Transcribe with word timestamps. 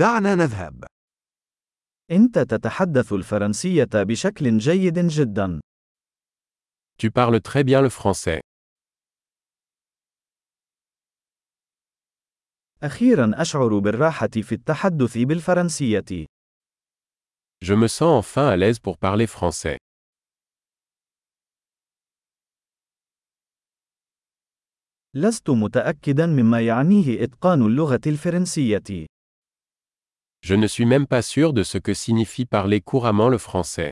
دعنا 0.00 0.34
نذهب. 0.34 0.84
أنت 2.10 2.38
تتحدث 2.38 3.12
الفرنسية 3.12 3.88
بشكل 3.94 4.58
جيد 4.58 4.98
جدا. 4.98 5.60
Tu 7.02 7.10
parles 7.10 7.40
très 7.40 7.64
bien 7.64 7.82
le 7.82 7.90
français. 7.90 8.40
أخيرا 12.82 13.42
أشعر 13.42 13.78
بالراحة 13.78 14.28
في 14.28 14.52
التحدث 14.52 15.18
بالفرنسية. 15.18 16.26
Je 17.64 17.74
me 17.74 17.88
sens 17.88 18.02
enfin 18.02 18.48
à 18.48 18.56
l'aise 18.56 18.78
pour 18.78 18.96
parler 18.96 19.26
français. 19.26 19.76
لست 25.14 25.50
متأكدا 25.50 26.26
مما 26.26 26.60
يعنيه 26.60 27.24
إتقان 27.24 27.62
اللغة 27.62 28.00
الفرنسية. 28.06 29.06
Je 30.41 30.53
ne 30.53 30.67
suis 30.67 30.85
même 30.85 31.07
pas 31.07 31.23
sûr 31.23 31.53
de 31.53 31.63
ce 31.63 31.79
que 31.79 31.93
signifie 31.93 32.45
parler 32.45 32.79
couramment 32.79 33.29
le 33.29 33.39
français. 33.39 33.91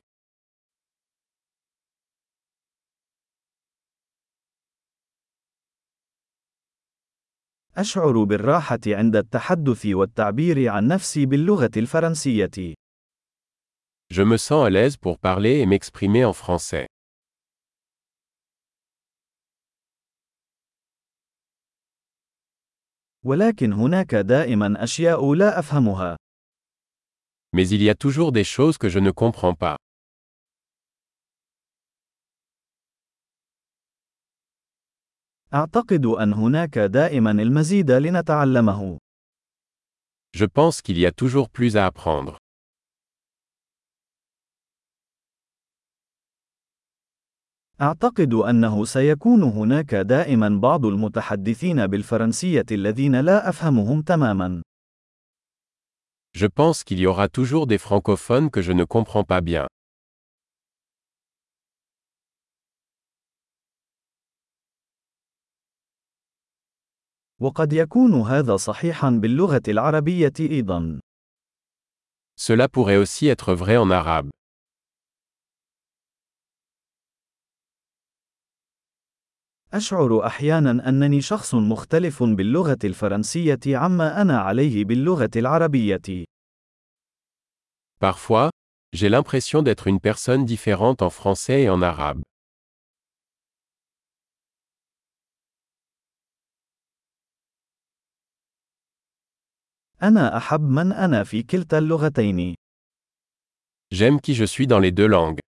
أشعر 7.77 8.23
بالراحة 8.23 8.79
عند 8.87 9.15
التحدث 9.15 9.85
والتعبير 9.85 10.69
عن 10.69 10.87
نفسي 10.87 11.25
باللغة 11.25 11.71
الفرنسية. 11.77 12.75
Je 14.11 14.21
me 14.21 14.37
sens 14.37 14.63
à 14.63 14.69
l'aise 14.69 14.97
pour 14.97 15.17
parler 15.17 15.59
et 15.59 15.65
m'exprimer 15.65 16.23
en 16.23 16.33
français. 16.33 16.85
ولكن 23.25 23.73
هناك 23.73 24.15
دائما 24.15 24.83
أشياء 24.83 25.33
لا 25.33 25.59
أفهمها. 25.59 26.17
Mais 27.52 27.68
il 27.68 27.82
y 27.82 27.90
a 27.90 27.94
toujours 27.94 28.32
des 28.32 28.44
choses 28.44 28.78
que 28.78 28.88
je 28.88 28.98
ne 28.98 29.10
comprends 29.10 29.54
pas. 29.54 29.76
أعتقد 35.54 36.06
أن 36.06 36.32
هناك 36.32 36.78
دائما 36.78 37.30
المزيد 37.30 37.90
لنتعلمه. 37.90 38.98
Je 40.36 40.44
pense 40.44 40.82
qu'il 40.82 40.98
y 40.98 41.06
a 41.06 41.12
toujours 41.12 41.48
plus 41.48 41.76
à 41.76 41.86
apprendre. 41.86 42.36
أعتقد 47.80 48.34
أنه 48.34 48.84
سيكون 48.84 49.42
هناك 49.42 49.94
دائما 49.94 50.48
بعض 50.48 50.86
المتحدثين 50.86 51.86
بالفرنسية 51.86 52.66
الذين 52.72 53.20
لا 53.20 53.48
أفهمهم 53.48 54.02
تماما. 54.02 54.62
Je 56.37 56.47
pense 56.47 56.83
qu'il 56.83 56.99
y 56.99 57.05
aura 57.05 57.27
toujours 57.27 57.67
des 57.67 57.77
francophones 57.77 58.49
que 58.49 58.61
je 58.61 58.71
ne 58.71 58.83
comprends 58.83 59.23
pas 59.23 59.41
bien. 59.41 59.67
وقد 67.41 67.73
يكون 67.73 68.21
هذا 68.21 68.55
صحيحا 68.57 69.09
باللغة 69.09 69.61
العربية 69.67 70.33
أيضا. 70.39 70.99
Cela 72.35 72.67
pourrait 72.67 72.97
aussi 72.97 73.27
être 73.27 73.53
vrai 73.53 73.77
en 73.77 73.91
arabe. 73.91 74.29
أشعر 79.73 80.25
أحيانا 80.25 80.89
أنني 80.89 81.21
شخص 81.21 81.55
مختلف 81.55 82.23
باللغة 82.23 82.77
الفرنسية 82.83 83.59
عما 83.67 84.21
أنا 84.21 84.39
عليه 84.39 84.85
باللغة 84.85 85.31
العربية. 85.35 86.25
Parfois, 87.99 88.49
j'ai 88.93 89.09
l'impression 89.09 89.63
d'être 89.63 89.87
une 89.87 89.99
personne 89.99 90.45
différente 90.45 91.01
en 91.01 91.09
français 91.09 91.63
et 91.63 91.69
en 91.69 91.81
arabe. 91.81 92.21
أنا 100.03 100.37
أحب 100.37 100.61
من 100.61 100.91
أنا 100.91 101.23
في 101.23 101.43
كلتا 101.43 101.77
اللغتين. 101.77 102.55
J'aime 103.93 104.19
qui 104.21 104.33
je 104.35 104.45
suis 104.45 104.67
dans 104.67 104.79
les 104.79 104.91
deux 104.91 105.07
langues. 105.07 105.39